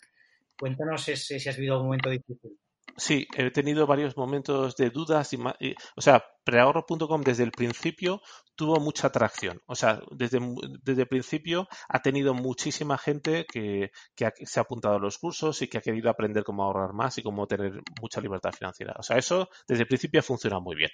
[0.59, 2.57] Cuéntanos ese, si has vivido algún momento difícil.
[2.97, 5.31] Sí, he tenido varios momentos de dudas.
[5.33, 8.21] Y, y, o sea, preahorro.com desde el principio
[8.55, 9.61] tuvo mucha atracción.
[9.67, 10.39] O sea, desde,
[10.83, 15.61] desde el principio ha tenido muchísima gente que, que se ha apuntado a los cursos
[15.61, 18.95] y que ha querido aprender cómo ahorrar más y cómo tener mucha libertad financiera.
[18.99, 20.91] O sea, eso desde el principio ha funcionado muy bien.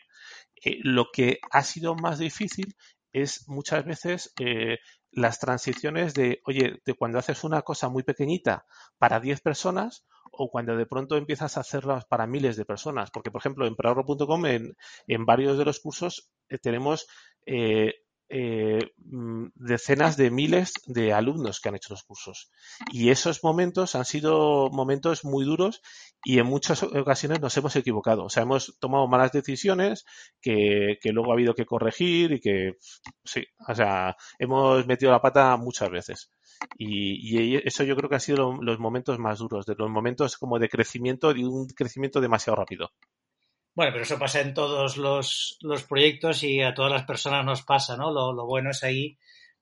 [0.63, 2.75] Eh, lo que ha sido más difícil
[3.11, 4.77] es muchas veces eh,
[5.15, 8.65] las transiciones de, oye, de cuando haces una cosa muy pequeñita
[8.97, 13.11] para 10 personas o cuando de pronto empiezas a hacerlas para miles de personas.
[13.11, 14.75] Porque, por ejemplo, en preahorro.com, en,
[15.07, 17.07] en varios de los cursos, eh, tenemos
[17.45, 17.93] eh,
[18.29, 22.49] eh, mm, decenas de miles de alumnos que han hecho los cursos.
[22.91, 25.81] Y esos momentos han sido momentos muy duros
[26.23, 28.25] y en muchas ocasiones nos hemos equivocado.
[28.25, 30.05] O sea, hemos tomado malas decisiones
[30.41, 32.73] que, que luego ha habido que corregir y que,
[33.23, 36.31] sí, o sea, hemos metido la pata muchas veces.
[36.77, 39.89] Y, y, eso yo creo que han sido lo, los momentos más duros, de los
[39.89, 42.91] momentos como de crecimiento, de un crecimiento demasiado rápido.
[43.75, 47.63] Bueno, pero eso pasa en todos los, los proyectos y a todas las personas nos
[47.63, 48.09] pasa, ¿no?
[48.09, 49.17] Lo, bueno es ahí,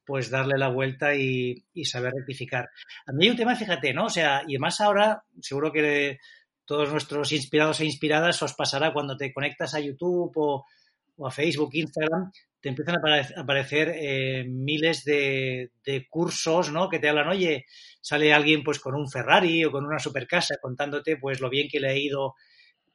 [0.06, 2.70] pues darle la vuelta y, y, saber rectificar.
[3.08, 4.06] A mí hay un tema, fíjate, ¿no?
[4.06, 6.20] O sea, y además ahora, seguro que
[6.66, 10.66] todos nuestros inspirados e inspiradas os pasará cuando te conectas a YouTube o,
[11.18, 16.88] o a Facebook, Instagram, te empiezan a aparecer eh, miles de, de, cursos, ¿no?
[16.88, 17.66] Que te hablan, oye,
[18.00, 21.80] sale alguien pues con un Ferrari o con una supercasa contándote pues lo bien que
[21.80, 22.36] le ha ido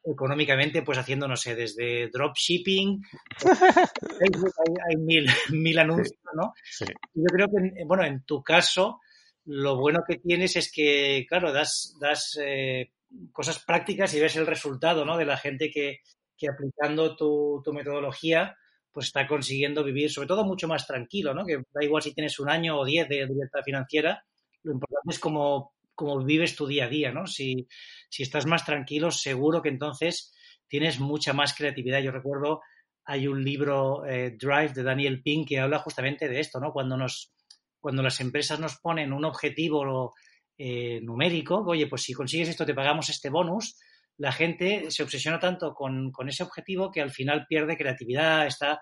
[0.03, 3.01] económicamente, pues haciendo, no sé, desde dropshipping,
[4.21, 6.53] hay, hay mil, mil anuncios, ¿no?
[6.63, 6.85] Sí.
[7.13, 8.99] Yo creo que, bueno, en tu caso,
[9.45, 12.91] lo bueno que tienes es que, claro, das, das eh,
[13.31, 15.17] cosas prácticas y ves el resultado, ¿no?
[15.17, 15.99] De la gente que,
[16.37, 18.55] que aplicando tu, tu, metodología,
[18.91, 21.45] pues está consiguiendo vivir, sobre todo, mucho más tranquilo, ¿no?
[21.45, 24.23] Que da igual si tienes un año o diez de libertad financiera,
[24.63, 27.27] lo importante es como cómo vives tu día a día, ¿no?
[27.27, 27.67] Si,
[28.09, 30.33] si estás más tranquilo, seguro que entonces
[30.69, 31.99] tienes mucha más creatividad.
[31.99, 32.61] Yo recuerdo,
[33.03, 36.71] hay un libro, eh, Drive, de Daniel Pink, que habla justamente de esto, ¿no?
[36.71, 37.33] Cuando, nos,
[37.81, 40.13] cuando las empresas nos ponen un objetivo
[40.57, 43.77] eh, numérico, oye, pues si consigues esto te pagamos este bonus,
[44.15, 48.79] la gente se obsesiona tanto con, con ese objetivo que al final pierde creatividad, está,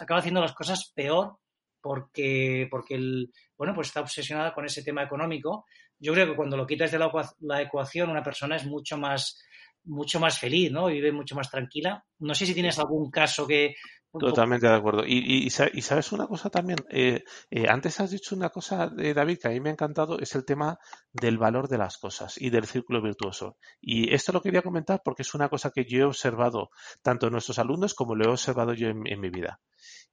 [0.00, 1.38] acaba haciendo las cosas peor
[1.80, 5.64] porque, porque el, bueno, pues está obsesionada con ese tema económico
[5.98, 9.42] yo creo que cuando lo quitas de la, ecuación, una persona es mucho más,
[9.84, 10.86] mucho más feliz, ¿no?
[10.86, 12.04] Vive mucho más tranquila.
[12.18, 13.74] No sé si tienes algún caso que
[14.18, 15.02] Totalmente de acuerdo.
[15.06, 19.38] Y, y, sabes una cosa también, eh, eh, antes has dicho una cosa, de David,
[19.38, 20.78] que a mí me ha encantado, es el tema
[21.12, 23.56] del valor de las cosas y del círculo virtuoso.
[23.80, 26.70] Y esto lo quería comentar porque es una cosa que yo he observado
[27.02, 29.60] tanto en nuestros alumnos como lo he observado yo en, mi vida.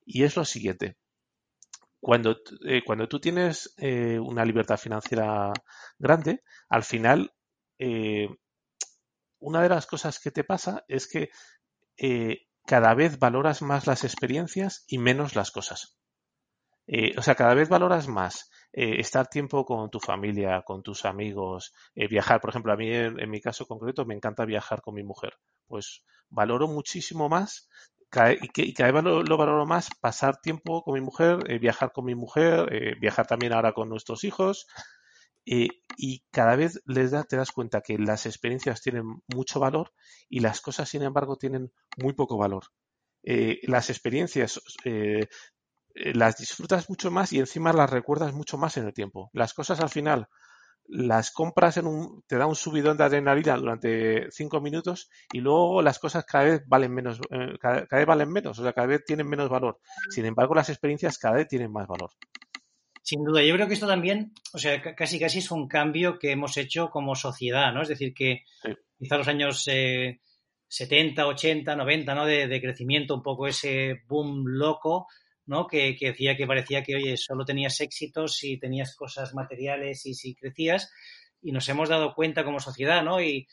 [0.05, 0.97] Y es lo siguiente.
[2.03, 2.35] Cuando,
[2.67, 5.53] eh, cuando tú tienes una libertad financiera
[5.97, 7.33] grande, al final,
[9.39, 11.29] una de las cosas que te pasa es que
[12.65, 15.97] cada vez valoras más las experiencias y menos las cosas.
[16.87, 21.05] Eh, o sea, cada vez valoras más eh, estar tiempo con tu familia, con tus
[21.05, 22.41] amigos, eh, viajar.
[22.41, 25.33] Por ejemplo, a mí en, mi caso concreto me encanta viajar con mi mujer.
[25.67, 27.69] Pues valoro muchísimo más
[28.41, 32.97] y, cada vez lo, valoro más pasar tiempo con mi mujer, viajar con mi mujer,
[32.99, 34.67] viajar también ahora con nuestros hijos.
[35.45, 39.91] y cada vez les da, te das cuenta que las experiencias tienen mucho valor
[40.29, 42.63] y las cosas, sin embargo, tienen muy poco valor.
[43.23, 45.27] Eh, las experiencias eh,
[45.95, 49.29] eh, las disfrutas mucho más y encima las recuerdas mucho más en el tiempo.
[49.33, 50.27] Las cosas al final
[50.87, 55.81] las compras en un, te da un subidón de adrenalina durante cinco minutos y luego
[55.81, 57.19] las cosas cada vez valen menos,
[57.59, 59.79] cada, vez valen menos, o sea, cada vez tienen menos valor.
[60.09, 62.11] Sin embargo, las experiencias cada vez tienen más valor.
[63.01, 66.31] Sin duda, yo creo que esto también, o sea, casi casi es un cambio que
[66.31, 67.81] hemos hecho como sociedad, ¿no?
[67.81, 68.43] Es decir, que
[68.97, 69.67] quizá los años
[70.73, 72.25] 70, 80, 90, ¿no?
[72.25, 75.07] De, crecimiento, un poco ese boom loco,
[75.45, 75.67] ¿no?
[75.67, 80.35] Que, decía que parecía que, oye, solo tenías éxitos si tenías cosas materiales y si
[80.35, 80.91] crecías.
[81.41, 83.21] Y nos hemos dado cuenta como sociedad, ¿no?
[83.21, 83.47] Y,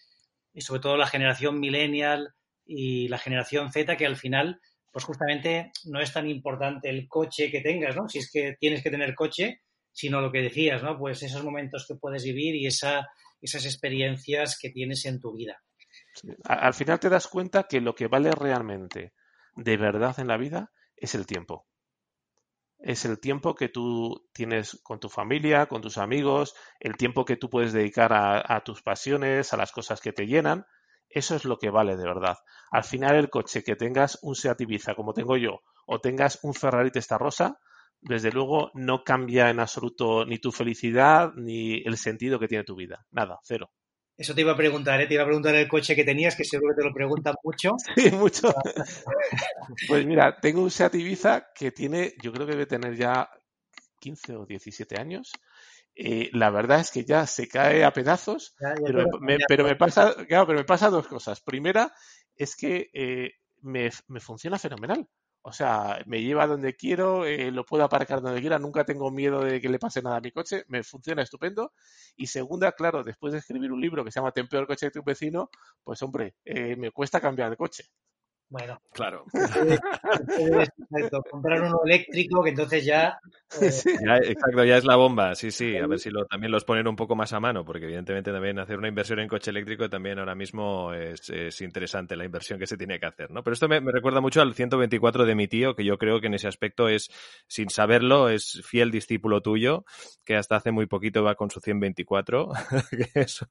[0.56, 2.34] sobre todo la generación millennial
[2.66, 4.60] y la generación Z, que al final,
[4.92, 8.08] pues justamente no es tan importante el coche que tengas, ¿no?
[8.08, 10.98] Si es que tienes que tener coche, sino lo que decías, ¿no?
[10.98, 13.08] Pues esos momentos que puedes vivir y esa,
[13.40, 15.62] esas experiencias que tienes en tu vida.
[16.44, 19.12] Al final te das cuenta que lo que vale realmente
[19.56, 21.66] de verdad en la vida es el tiempo.
[22.82, 27.36] Es el tiempo que tú tienes con tu familia, con tus amigos, el tiempo que
[27.36, 30.64] tú puedes dedicar a, tus pasiones, a las cosas que te llenan.
[31.08, 32.38] Eso es lo que vale de verdad.
[32.70, 36.54] Al final el coche que tengas un Seat Ibiza como tengo yo o tengas un
[36.54, 37.58] Ferrari Testarossa,
[38.00, 42.76] desde luego no cambia en absoluto ni tu felicidad ni el sentido que tiene tu
[42.76, 43.06] vida.
[43.10, 43.70] Nada, cero.
[44.20, 45.06] Eso te iba a preguntar, ¿eh?
[45.06, 47.70] te iba a preguntar el coche que tenías, que seguro que te lo preguntan mucho.
[47.96, 48.52] Sí, mucho.
[49.88, 53.30] pues mira, tengo un Seat Ibiza que tiene, yo creo que debe tener ya
[53.98, 55.32] 15 o 17 años.
[55.94, 58.54] Eh, la verdad es que ya se cae a pedazos,
[58.84, 59.38] pero, me,
[59.76, 61.40] pasa, pero me pasa dos cosas.
[61.40, 61.90] Primera
[62.36, 65.08] es que eh, me, me funciona fenomenal.
[65.42, 69.40] O sea, me lleva donde quiero, eh, lo puedo aparcar donde quiera, nunca tengo miedo
[69.42, 71.72] de que le pase nada a mi coche, me funciona estupendo.
[72.16, 74.92] Y segunda, claro, después de escribir un libro que se llama Ten peor coche de
[74.92, 75.50] tu vecino,
[75.82, 77.84] pues hombre, eh, me cuesta cambiar de coche.
[78.50, 79.24] Bueno, claro.
[81.30, 83.20] comprar uno eléctrico que entonces ya,
[83.60, 83.66] eh,
[84.28, 85.76] Exacto, ya es la bomba, sí, sí.
[85.76, 88.58] A ver si lo, también los ponen un poco más a mano, porque evidentemente también
[88.60, 92.76] hacer una inversión en coche eléctrico también ahora mismo es, interesante la inversión que se
[92.76, 93.42] tiene que hacer, ¿no?
[93.42, 96.34] Pero esto me, recuerda mucho al 124 de mi tío, que yo creo que en
[96.34, 97.10] ese aspecto es,
[97.48, 99.84] sin saberlo, es fiel discípulo tuyo,
[100.24, 102.50] que hasta hace muy poquito va con su 124,
[102.90, 103.44] que es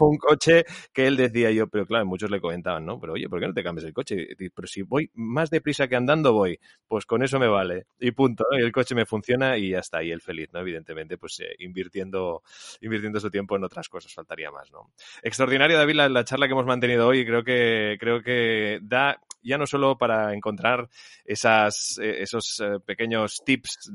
[0.00, 2.98] un coche que él decía yo, pero claro, muchos le comentaban, ¿no?
[2.98, 4.28] Pero oye, ¿por qué no te cambies el coche?
[4.50, 6.58] Pero si voy más deprisa que andando, voy.
[6.86, 7.86] Pues con eso me vale.
[7.98, 8.44] Y punto.
[8.52, 10.02] Y el coche me funciona y ya está.
[10.02, 10.60] Y el feliz, ¿no?
[10.60, 12.42] Evidentemente, pues eh, invirtiendo,
[12.80, 14.92] invirtiendo su tiempo en otras cosas, faltaría más, ¿no?
[15.22, 17.24] Extraordinario, David, la, charla que hemos mantenido hoy.
[17.24, 20.88] Creo que, creo que da ya no solo para encontrar
[21.24, 23.90] eh, esos eh, pequeños tips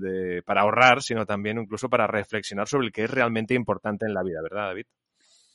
[0.45, 4.23] para ahorrar, sino también incluso para reflexionar sobre el que es realmente importante en la
[4.23, 4.85] vida, ¿verdad, David?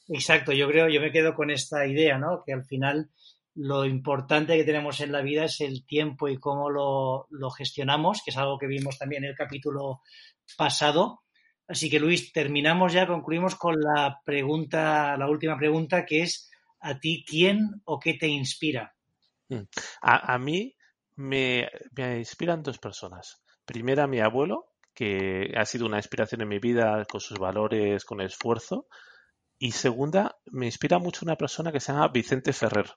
[0.08, 2.42] Exacto, yo creo, yo me quedo con esta idea, ¿no?
[2.44, 3.08] Que al final
[3.54, 8.30] lo importante que tenemos en la vida es el tiempo y cómo lo, gestionamos, que
[8.30, 10.00] es algo que vimos también en el capítulo
[10.56, 11.22] pasado.
[11.68, 16.98] Así que Luis, terminamos ya, concluimos con la pregunta, la última pregunta, que es ¿a
[16.98, 18.94] ti quién o qué te inspira?
[19.48, 19.62] Mm.
[20.00, 20.74] A, mí
[21.16, 23.42] me, me, inspiran dos personas.
[23.64, 28.20] Primera, mi abuelo, que ha sido una inspiración en mi vida con sus valores, con
[28.20, 28.86] esfuerzo.
[29.58, 32.90] Y segunda, me inspira mucho una persona que se llama Vicente Ferrer.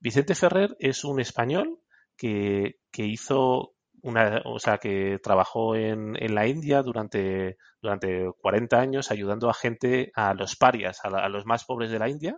[0.00, 1.80] Vicente Ferrer es un español
[2.16, 9.48] que, hizo una, o sea, que trabajó en, la India durante, durante 40 años ayudando
[9.48, 12.36] a gente, a los parias, a, los más pobres de la India.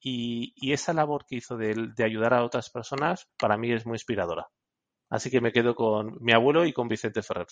[0.00, 3.94] Y, esa labor que hizo de, de, ayudar a otras personas para mí es muy
[3.94, 4.48] inspiradora.
[5.08, 7.46] Así que me quedo con mi abuelo y con Vicente Ferrer.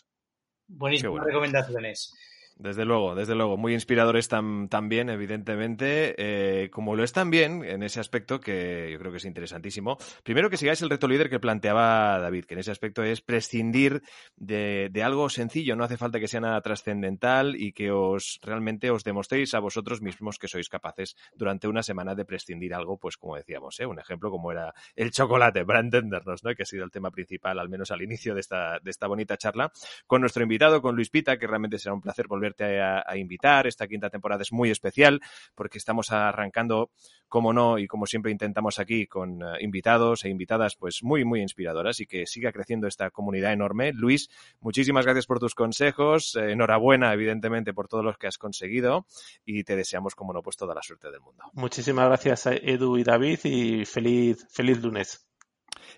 [0.69, 2.13] Buenísimas recomendaciones.
[2.57, 3.57] Desde luego, desde luego.
[3.57, 9.11] Muy inspiradores también, evidentemente, eh, como lo es también en ese aspecto que yo creo
[9.11, 9.99] que es interesantísimo.
[10.23, 14.03] Primero que sigáis el reto líder que planteaba David, que en ese aspecto es prescindir
[14.37, 19.03] de, algo sencillo, no hace falta que sea nada trascendental y que os realmente os
[19.03, 23.37] demostréis a vosotros mismos que sois capaces durante una semana de prescindir algo, pues como
[23.37, 23.87] decíamos, ¿eh?
[23.87, 26.55] un ejemplo como era el chocolate, para entendernos, ¿no?
[26.55, 29.37] que ha sido el tema principal, al menos al inicio de esta, de esta bonita
[29.37, 29.73] charla,
[30.07, 33.67] con nuestro invitado, con Luis Pita, que realmente será un placer volver a, invitar.
[33.67, 35.21] Esta quinta temporada es muy especial
[35.55, 36.91] porque estamos arrancando,
[37.29, 41.41] como no, y como siempre intentamos aquí, con eh, invitados e invitadas pues muy, muy
[41.41, 43.93] inspiradoras y que siga creciendo esta comunidad enorme.
[43.93, 44.29] Luis,
[44.61, 46.37] muchísimas gracias por tus consejos.
[46.37, 49.07] Eh, enhorabuena, evidentemente, por todo lo que has conseguido
[49.45, 51.45] y te deseamos, como no, pues toda la suerte del mundo.
[51.53, 55.32] Muchísimas gracias, Edu y David, y feliz, feliz lunes.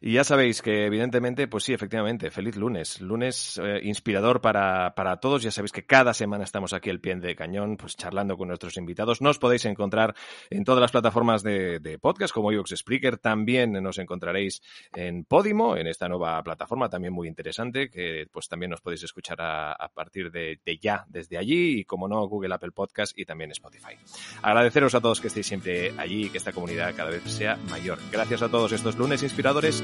[0.00, 3.00] Y ya sabéis que, evidentemente, pues sí, efectivamente, feliz lunes.
[3.00, 5.42] Lunes eh, inspirador para, para, todos.
[5.42, 8.76] Ya sabéis que cada semana estamos aquí al pie de cañón, pues charlando con nuestros
[8.76, 9.20] invitados.
[9.20, 10.14] Nos podéis encontrar
[10.50, 13.18] en todas las plataformas de, de podcast, como iVoox Spreaker.
[13.18, 14.62] También nos encontraréis
[14.94, 19.40] en Podimo, en esta nueva plataforma también muy interesante, que pues también nos podéis escuchar
[19.40, 23.24] a, a partir de, de, ya desde allí y, como no, Google, Apple Podcast y
[23.24, 23.94] también Spotify.
[24.42, 27.98] Agradeceros a todos que estéis siempre allí y que esta comunidad cada vez sea mayor.
[28.10, 29.83] Gracias a todos estos lunes inspiradores